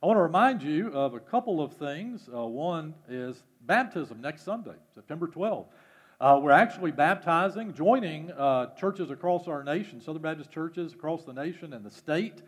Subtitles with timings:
[0.00, 2.28] I want to remind you of a couple of things.
[2.32, 5.66] Uh, one is baptism next Sunday, September 12th.
[6.20, 11.32] Uh, we're actually baptizing, joining uh, churches across our nation, Southern Baptist churches across the
[11.32, 12.42] nation and the state,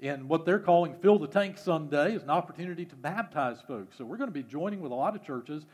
[0.00, 3.96] in what they're calling Fill the Tank Sunday is an opportunity to baptize folks.
[3.96, 5.64] So we're going to be joining with a lot of churches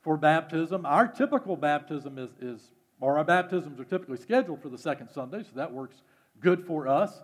[0.00, 0.84] for baptism.
[0.86, 5.44] Our typical baptism is, is or our baptisms are typically scheduled for the second Sunday,
[5.44, 6.02] so that works
[6.40, 7.22] good for us.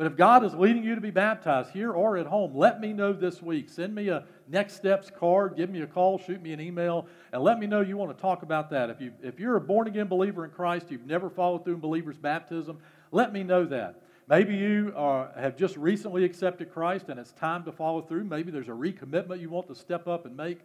[0.00, 2.94] But if God is leading you to be baptized here or at home, let me
[2.94, 3.68] know this week.
[3.68, 7.42] Send me a next steps card, give me a call, shoot me an email, and
[7.42, 8.88] let me know you want to talk about that.
[8.88, 11.80] If, you, if you're a born again believer in Christ, you've never followed through in
[11.80, 12.78] believer's baptism,
[13.12, 14.00] let me know that.
[14.26, 18.24] Maybe you are, have just recently accepted Christ and it's time to follow through.
[18.24, 20.60] Maybe there's a recommitment you want to step up and make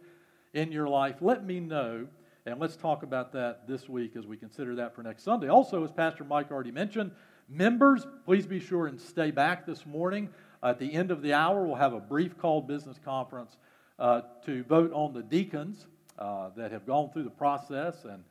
[0.54, 1.16] in your life.
[1.20, 2.06] Let me know,
[2.46, 5.48] and let's talk about that this week as we consider that for next Sunday.
[5.48, 7.10] Also, as Pastor Mike already mentioned,
[7.48, 10.28] members, please be sure and stay back this morning.
[10.62, 13.56] At the end of the hour, we'll have a brief called business conference
[13.98, 15.86] uh, to vote on the deacons
[16.18, 18.24] uh, that have gone through the process and,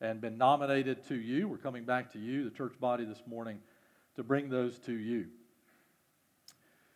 [0.00, 1.48] and been nominated to you.
[1.48, 3.58] We're coming back to you, the church body, this morning
[4.16, 5.26] to bring those to you.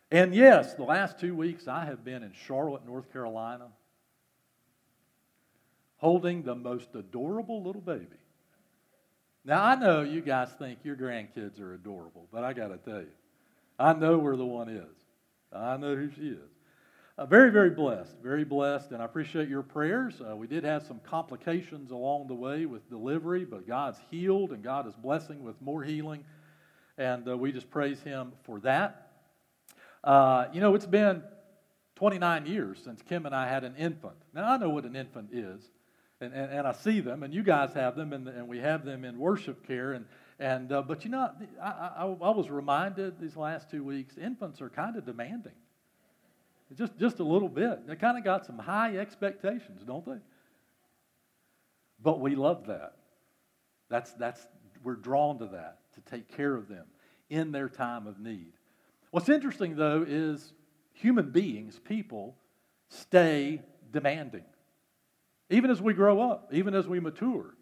[0.09, 3.67] And yes, the last two weeks I have been in Charlotte, North Carolina,
[5.97, 8.07] holding the most adorable little baby.
[9.47, 12.99] Now, I know you guys think your grandkids are adorable, but I got to tell
[12.99, 13.11] you,
[13.79, 14.95] I know where the one is.
[15.53, 16.49] I know who she is.
[17.17, 20.21] Uh, very, very blessed, very blessed, and I appreciate your prayers.
[20.21, 24.61] Uh, we did have some complications along the way with delivery, but God's healed and
[24.61, 26.23] God is blessing with more healing
[26.97, 29.11] and uh, we just praise him for that.
[30.03, 31.23] Uh, you know, it's been
[31.95, 34.15] 29 years since Kim and I had an infant.
[34.33, 35.61] Now, I know what an infant is,
[36.19, 38.83] and, and, and I see them, and you guys have them, and, and we have
[38.85, 39.93] them in worship care.
[39.93, 40.05] And,
[40.39, 41.29] and, uh, but you know,
[41.61, 45.53] I, I, I was reminded these last two weeks infants are kind of demanding.
[46.75, 47.87] Just, just a little bit.
[47.87, 50.19] They kind of got some high expectations, don't they?
[52.01, 52.95] But we love that.
[53.89, 54.45] That's, that's,
[54.83, 56.85] we're drawn to that to take care of them
[57.29, 58.53] in their time of need.
[59.11, 60.53] What's interesting, though, is
[60.93, 62.35] human beings, people,
[62.89, 63.61] stay
[63.91, 64.43] demanding.
[65.49, 67.55] Even as we grow up, even as we mature,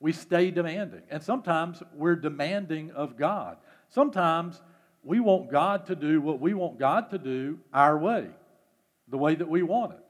[0.00, 1.02] we stay demanding.
[1.10, 3.58] And sometimes we're demanding of God.
[3.88, 4.60] Sometimes
[5.02, 8.28] we want God to do what we want God to do our way,
[9.08, 10.04] the way that we want it.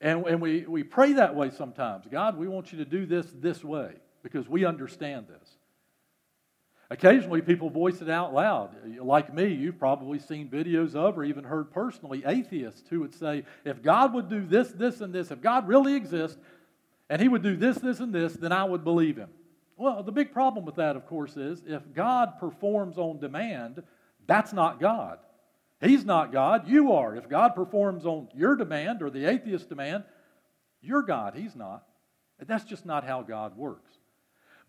[0.00, 2.06] And, and we, we pray that way sometimes.
[2.10, 5.56] God, we want you to do this this way because we understand this.
[6.92, 8.74] Occasionally, people voice it out loud.
[9.00, 13.44] Like me, you've probably seen videos of or even heard personally atheists who would say,
[13.64, 16.38] if God would do this, this, and this, if God really exists,
[17.08, 19.30] and He would do this, this, and this, then I would believe Him.
[19.76, 23.84] Well, the big problem with that, of course, is if God performs on demand,
[24.26, 25.20] that's not God.
[25.80, 27.14] He's not God, you are.
[27.14, 30.02] If God performs on your demand or the atheist demand,
[30.82, 31.84] you're God, He's not.
[32.44, 33.92] That's just not how God works.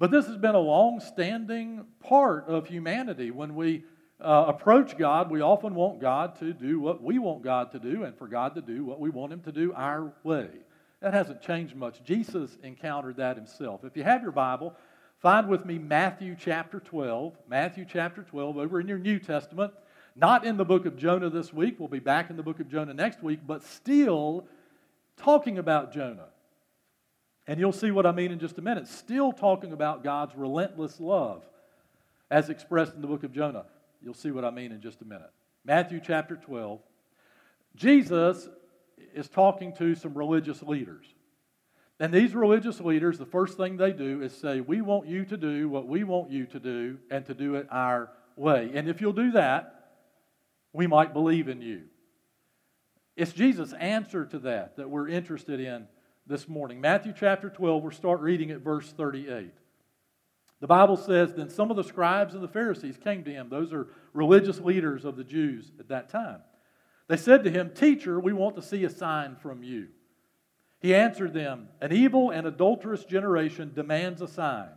[0.01, 3.29] But this has been a long standing part of humanity.
[3.29, 3.84] When we
[4.19, 8.03] uh, approach God, we often want God to do what we want God to do
[8.03, 10.47] and for God to do what we want Him to do our way.
[11.01, 12.03] That hasn't changed much.
[12.03, 13.84] Jesus encountered that himself.
[13.84, 14.75] If you have your Bible,
[15.19, 17.38] find with me Matthew chapter 12.
[17.47, 19.72] Matthew chapter 12 over in your New Testament.
[20.16, 21.75] Not in the book of Jonah this week.
[21.78, 24.47] We'll be back in the book of Jonah next week, but still
[25.16, 26.29] talking about Jonah.
[27.47, 28.88] And you'll see what I mean in just a minute.
[28.88, 31.44] Still talking about God's relentless love
[32.29, 33.66] as expressed in the book of Jonah.
[34.02, 35.31] You'll see what I mean in just a minute.
[35.66, 36.79] Matthew chapter 12.
[37.75, 38.50] Jesus
[39.13, 41.06] is talking to some religious leaders.
[42.00, 45.38] And these religious leaders, the first thing they do is say, We want you to
[45.38, 48.72] do what we want you to do and to do it our way.
[48.73, 49.91] And if you'll do that,
[50.73, 51.84] we might believe in you.
[53.16, 55.88] It's Jesus' answer to that that we're interested in
[56.28, 56.80] this morning.
[56.80, 59.52] Matthew chapter 12, we'll start reading at verse 38.
[60.59, 63.50] The Bible says, Then some of the scribes and the Pharisees came to him.
[63.50, 66.42] Those are religious leaders of the Jews at that time.
[67.08, 69.88] They said to him, Teacher, we want to see a sign from you.
[70.79, 74.70] He answered them, An evil and adulterous generation demands a sign,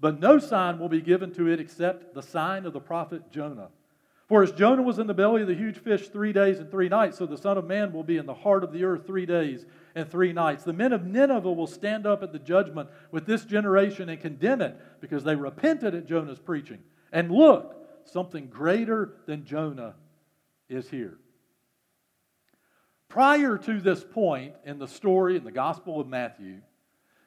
[0.00, 3.68] but no sign will be given to it except the sign of the prophet Jonah.
[4.28, 6.88] For as Jonah was in the belly of the huge fish three days and three
[6.88, 9.26] nights, so the Son of Man will be in the heart of the earth three
[9.26, 10.64] days and three nights.
[10.64, 14.60] The men of Nineveh will stand up at the judgment with this generation and condemn
[14.60, 16.78] it because they repented at Jonah's preaching.
[17.12, 19.94] And look, something greater than Jonah
[20.68, 21.18] is here.
[23.08, 26.60] Prior to this point in the story in the Gospel of Matthew,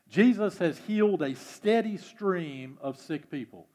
[0.10, 3.68] Jesus has healed a steady stream of sick people.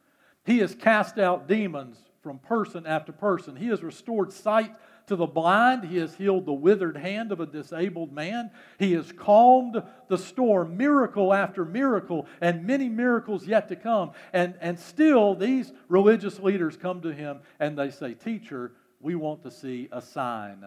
[0.45, 3.57] He has cast out demons from person after person.
[3.57, 4.75] He has restored sight
[5.07, 5.85] to the blind.
[5.85, 8.51] He has healed the withered hand of a disabled man.
[8.79, 14.13] He has calmed the storm, miracle after miracle, and many miracles yet to come.
[14.33, 19.43] And, and still, these religious leaders come to him and they say, Teacher, we want
[19.43, 20.65] to see a sign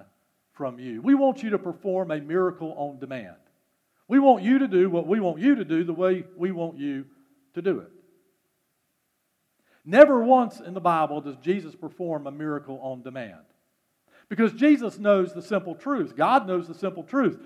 [0.52, 1.02] from you.
[1.02, 3.36] We want you to perform a miracle on demand.
[4.08, 6.78] We want you to do what we want you to do the way we want
[6.78, 7.06] you
[7.56, 7.92] to do it.
[9.84, 13.46] Never once in the Bible does Jesus perform a miracle on demand.
[14.30, 16.16] Because Jesus knows the simple truth.
[16.16, 17.40] God knows the simple truth.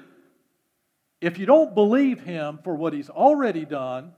[1.22, 4.14] If you don't believe Him for what He's already done,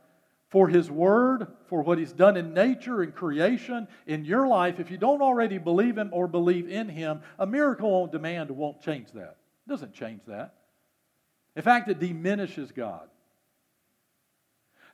[0.49, 4.91] for His Word, for what He's done in nature and creation, in your life, if
[4.91, 9.11] you don't already believe Him or believe in Him, a miracle on demand won't change
[9.13, 9.37] that.
[9.65, 10.53] It doesn't change that.
[11.55, 13.07] In fact, it diminishes God.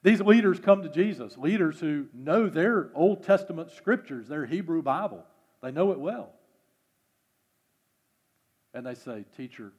[0.04, 5.26] These leaders come to Jesus, leaders who know their Old Testament scriptures, their Hebrew Bible.
[5.62, 6.34] They know it well.
[8.74, 9.72] And they say, Teacher,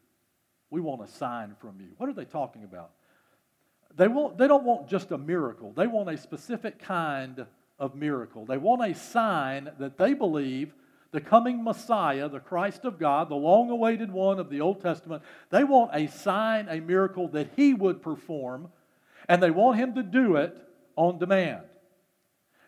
[0.71, 1.89] we want a sign from you.
[1.97, 2.91] What are they talking about?
[3.97, 7.47] They, want, they don't want just a miracle, they want a specific kind
[7.79, 8.45] of miracle.
[8.45, 10.73] They want a sign that they believe
[11.11, 15.23] the coming Messiah, the Christ of God, the long awaited one of the Old Testament,
[15.51, 18.69] they want a sign, a miracle that he would perform,
[19.29, 20.57] and they want him to do it
[20.97, 21.63] on demand.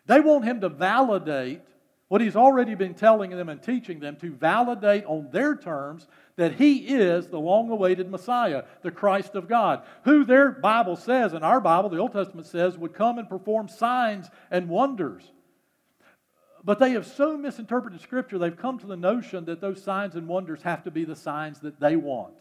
[0.07, 1.61] They want him to validate
[2.11, 6.55] what he's already been telling them and teaching them, to validate on their terms that
[6.55, 11.45] he is the long awaited Messiah, the Christ of God, who their Bible says, and
[11.45, 15.23] our Bible, the Old Testament says, would come and perform signs and wonders.
[16.65, 20.27] But they have so misinterpreted Scripture, they've come to the notion that those signs and
[20.27, 22.33] wonders have to be the signs that they want.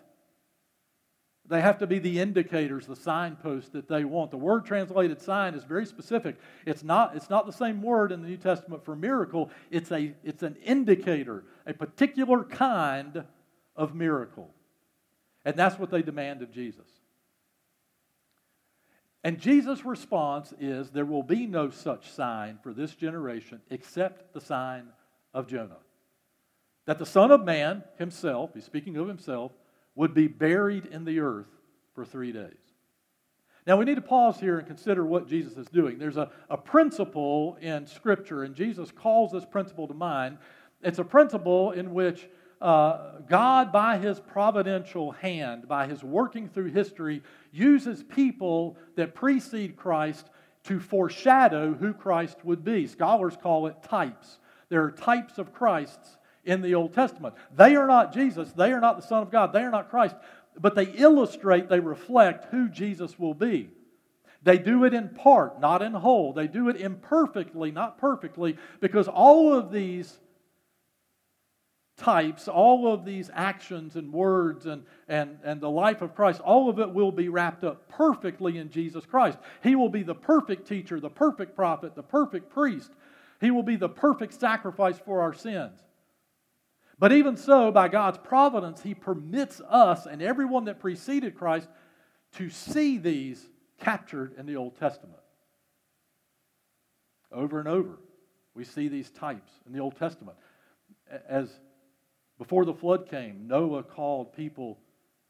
[1.51, 4.31] They have to be the indicators, the signposts that they want.
[4.31, 6.37] The word translated sign is very specific.
[6.65, 10.15] It's not, it's not the same word in the New Testament for miracle, it's, a,
[10.23, 13.25] it's an indicator, a particular kind
[13.75, 14.55] of miracle.
[15.45, 16.87] And that's what they demand of Jesus.
[19.25, 24.41] And Jesus' response is there will be no such sign for this generation except the
[24.41, 24.87] sign
[25.35, 25.79] of Jonah.
[26.87, 29.51] That the Son of Man himself, he's speaking of himself,
[29.95, 31.51] would be buried in the earth
[31.95, 32.55] for three days.
[33.67, 35.99] Now, we need to pause here and consider what Jesus is doing.
[35.99, 40.39] There's a, a principle in Scripture, and Jesus calls this principle to mind.
[40.83, 42.27] It's a principle in which
[42.61, 47.23] uh, God, by his providential hand, by his working through history,
[47.53, 50.29] uses people that precede Christ
[50.65, 52.87] to foreshadow who Christ would be.
[52.87, 54.39] Scholars call it types.
[54.69, 57.35] There are types of Christs in the Old Testament.
[57.55, 60.17] They are not Jesus, they are not the Son of God, they are not Christ,
[60.59, 63.71] but they illustrate, they reflect who Jesus will be.
[64.43, 66.33] They do it in part, not in whole.
[66.33, 70.19] They do it imperfectly, not perfectly, because all of these
[71.99, 76.71] types, all of these actions and words and, and, and the life of Christ, all
[76.71, 79.39] of it will be wrapped up perfectly in Jesus Christ.
[79.63, 82.91] He will be the perfect teacher, the perfect prophet, the perfect priest.
[83.43, 85.79] He will be the perfect sacrifice for our sins.
[87.01, 91.67] But even so, by God's providence, He permits us and everyone that preceded Christ
[92.35, 93.49] to see these
[93.79, 95.19] captured in the Old Testament.
[97.33, 97.99] Over and over,
[98.55, 100.37] we see these types in the Old Testament.
[101.27, 101.49] As
[102.37, 104.79] before the flood came, Noah called people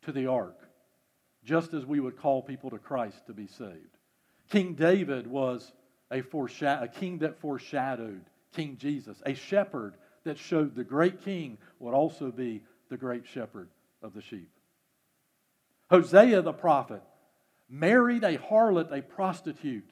[0.03, 0.59] to the ark,
[1.45, 3.97] just as we would call people to Christ to be saved.
[4.51, 5.71] King David was
[6.11, 11.95] a, a king that foreshadowed King Jesus, a shepherd that showed the great king would
[11.95, 13.69] also be the great shepherd
[14.03, 14.49] of the sheep.
[15.91, 17.03] Hosea the prophet
[17.69, 19.89] married a harlot, a prostitute,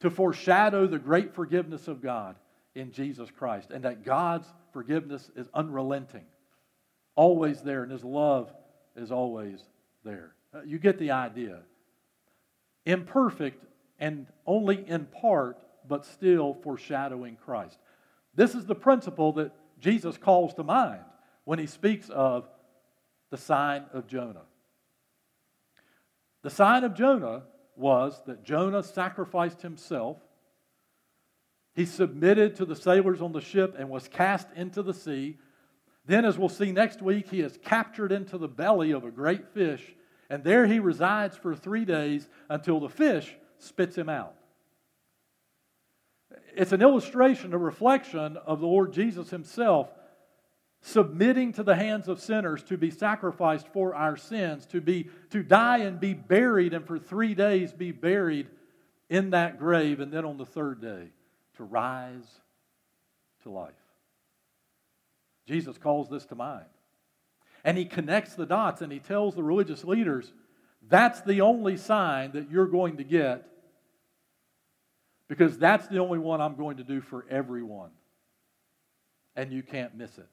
[0.00, 2.36] to foreshadow the great forgiveness of God
[2.74, 6.26] in Jesus Christ, and that God's forgiveness is unrelenting,
[7.14, 8.52] always there, and His love
[8.94, 9.60] is always
[10.04, 10.34] there.
[10.54, 11.60] Uh, you get the idea.
[12.84, 13.64] Imperfect
[13.98, 17.78] and only in part, but still foreshadowing Christ.
[18.36, 21.02] This is the principle that Jesus calls to mind
[21.44, 22.48] when he speaks of
[23.30, 24.44] the sign of Jonah.
[26.42, 27.42] The sign of Jonah
[27.74, 30.18] was that Jonah sacrificed himself
[31.76, 35.36] he submitted to the sailors on the ship and was cast into the sea.
[36.06, 39.46] Then, as we'll see next week, he is captured into the belly of a great
[39.52, 39.94] fish,
[40.30, 44.34] and there he resides for three days until the fish spits him out.
[46.54, 49.90] It's an illustration, a reflection of the Lord Jesus himself
[50.82, 55.42] submitting to the hands of sinners to be sacrificed for our sins, to, be, to
[55.42, 58.48] die and be buried, and for three days be buried
[59.08, 61.08] in that grave, and then on the third day
[61.56, 62.40] to rise
[63.42, 63.74] to life.
[65.46, 66.66] Jesus calls this to mind.
[67.64, 70.32] And he connects the dots and he tells the religious leaders
[70.88, 73.48] that's the only sign that you're going to get
[75.28, 77.90] because that's the only one I'm going to do for everyone.
[79.34, 80.28] And you can't miss it.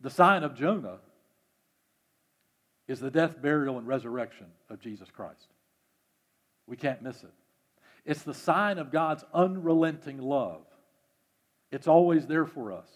[0.00, 0.98] The sign of Jonah
[2.88, 5.46] is the death, burial, and resurrection of Jesus Christ.
[6.66, 7.32] We can't miss it.
[8.04, 10.62] It's the sign of God's unrelenting love.
[11.70, 12.88] It's always there for us,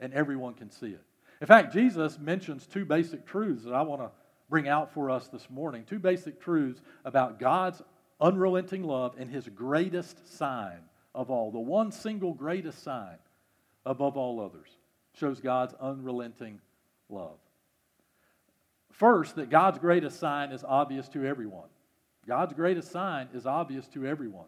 [0.00, 1.02] and everyone can see it.
[1.40, 4.10] In fact, Jesus mentions two basic truths that I want to
[4.48, 5.84] bring out for us this morning.
[5.84, 7.82] Two basic truths about God's
[8.20, 10.78] unrelenting love and his greatest sign
[11.14, 11.50] of all.
[11.50, 13.16] The one single greatest sign
[13.84, 14.68] above all others
[15.14, 16.60] shows God's unrelenting
[17.08, 17.38] love.
[18.92, 21.68] First, that God's greatest sign is obvious to everyone.
[22.26, 24.46] God's greatest sign is obvious to everyone.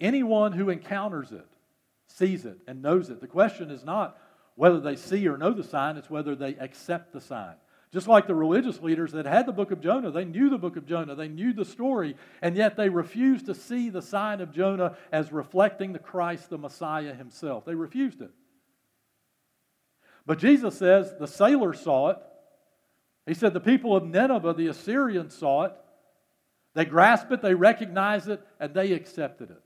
[0.00, 1.46] Anyone who encounters it
[2.06, 3.20] sees it and knows it.
[3.20, 4.18] The question is not
[4.54, 7.54] whether they see or know the sign, it's whether they accept the sign.
[7.92, 10.76] Just like the religious leaders that had the book of Jonah, they knew the book
[10.76, 14.52] of Jonah, they knew the story, and yet they refused to see the sign of
[14.52, 17.64] Jonah as reflecting the Christ, the Messiah himself.
[17.64, 18.30] They refused it.
[20.26, 22.18] But Jesus says the sailors saw it.
[23.26, 25.72] He said the people of Nineveh, the Assyrians, saw it.
[26.74, 29.62] They grasped it, they recognized it, and they accepted it.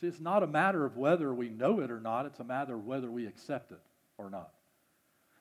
[0.00, 2.74] See, it's not a matter of whether we know it or not, it's a matter
[2.74, 3.80] of whether we accept it
[4.16, 4.50] or not.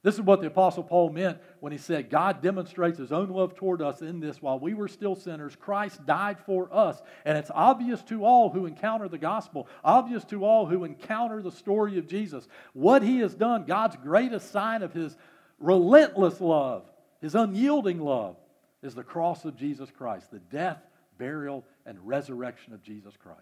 [0.03, 3.55] This is what the Apostle Paul meant when he said, God demonstrates his own love
[3.55, 7.01] toward us in this while we were still sinners, Christ died for us.
[7.25, 11.51] And it's obvious to all who encounter the gospel, obvious to all who encounter the
[11.51, 15.17] story of Jesus, what he has done, God's greatest sign of his
[15.59, 16.85] relentless love,
[17.19, 18.37] his unyielding love,
[18.83, 20.81] is the cross of Jesus Christ, the death,
[21.17, 23.41] burial, and resurrection of Jesus Christ.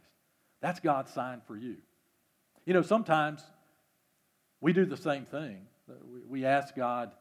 [0.61, 1.75] That's God's sign for you.
[2.65, 3.43] You know, sometimes
[4.61, 5.67] we do the same thing
[6.27, 7.11] we ask God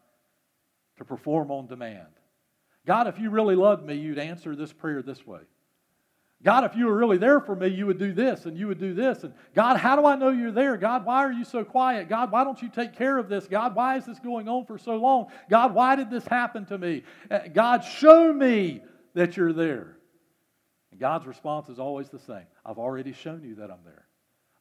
[0.98, 2.08] to perform on demand.
[2.86, 5.40] God, if you really loved me, you'd answer this prayer this way.
[6.42, 8.78] God, if you were really there for me, you would do this and you would
[8.78, 9.24] do this.
[9.24, 10.76] And God, how do I know you're there?
[10.76, 12.10] God, why are you so quiet?
[12.10, 13.46] God, why don't you take care of this?
[13.46, 15.28] God, why is this going on for so long?
[15.48, 17.02] God, why did this happen to me?
[17.30, 18.82] Uh, God, show me
[19.14, 19.96] that you're there.
[20.90, 24.06] And God's response is always the same I've already shown you that I'm there.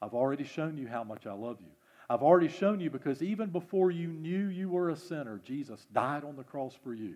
[0.02, 1.72] I've already shown you how much I love you.
[2.14, 6.24] I've already shown you because even before you knew you were a sinner, Jesus died
[6.24, 7.16] on the cross for you,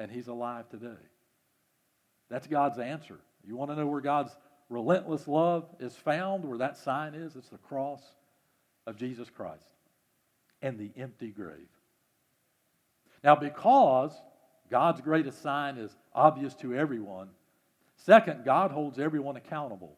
[0.00, 0.98] and He's alive today.
[2.28, 3.20] That's God's answer.
[3.44, 4.36] You want to know where God's
[4.68, 7.36] relentless love is found, where that sign is?
[7.36, 8.02] It's the cross
[8.84, 9.62] of Jesus Christ
[10.60, 11.68] and the empty grave.
[13.22, 14.10] Now, because
[14.68, 17.28] God's greatest sign is obvious to everyone,
[17.94, 19.96] second, God holds everyone accountable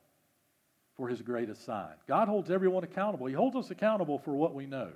[0.99, 1.95] for his greatest sign.
[2.07, 3.27] God holds everyone accountable.
[3.27, 4.91] He holds us accountable for what we know.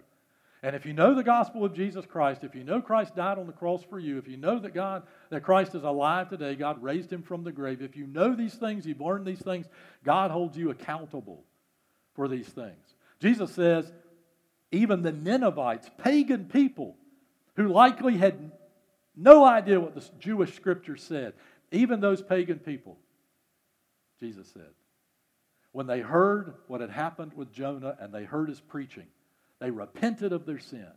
[0.65, 3.47] And if you know the gospel of Jesus Christ, if you know Christ died on
[3.47, 6.83] the cross for you, if you know that God that Christ is alive today, God
[6.83, 9.67] raised him from the grave, if you know these things, you've learned these things,
[10.05, 11.45] God holds you accountable
[12.15, 12.95] for these things.
[13.21, 13.91] Jesus says,
[14.73, 16.97] even the Ninevites, pagan people
[17.57, 18.53] who likely had
[19.17, 21.35] no idea what the Jewish scripture said,
[21.71, 22.99] even those pagan people,
[24.21, 24.71] Jesus said,
[25.73, 29.07] when they heard what had happened with Jonah and they heard his preaching,
[29.59, 30.89] they repented of their sin.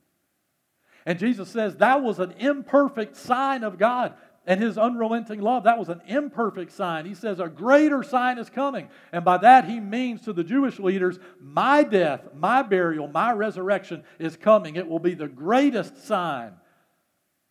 [1.06, 4.14] And Jesus says that was an imperfect sign of God
[4.48, 5.64] and his unrelenting love.
[5.64, 7.06] That was an imperfect sign.
[7.06, 8.90] He says a greater sign is coming.
[9.12, 14.04] And by that he means to the Jewish leaders, my death, my burial, my resurrection
[14.20, 14.76] is coming.
[14.76, 16.54] It will be the greatest sign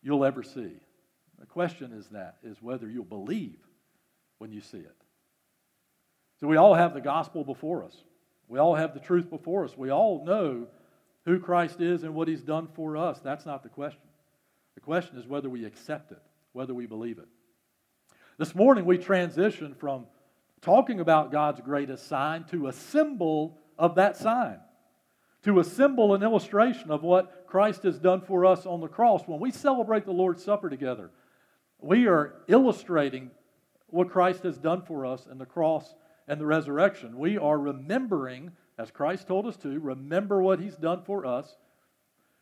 [0.01, 0.73] you'll ever see.
[1.39, 3.57] The question is that is whether you'll believe
[4.37, 5.04] when you see it.
[6.39, 7.95] So we all have the gospel before us.
[8.47, 9.77] We all have the truth before us.
[9.77, 10.67] We all know
[11.25, 13.19] who Christ is and what he's done for us.
[13.23, 14.01] That's not the question.
[14.75, 16.21] The question is whether we accept it,
[16.53, 17.27] whether we believe it.
[18.37, 20.05] This morning we transition from
[20.61, 24.59] talking about God's greatest sign to a symbol of that sign,
[25.43, 29.23] to a symbol and illustration of what Christ has done for us on the cross.
[29.25, 31.11] When we celebrate the Lord's Supper together,
[31.79, 33.31] we are illustrating
[33.87, 35.95] what Christ has done for us in the cross
[36.27, 37.17] and the resurrection.
[37.17, 41.55] We are remembering, as Christ told us to, remember what He's done for us.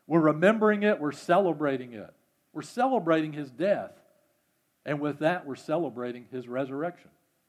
[0.06, 2.12] We're remembering it, we're celebrating it.
[2.52, 3.92] We're celebrating His death.
[4.86, 7.10] And with that, we're celebrating His resurrection.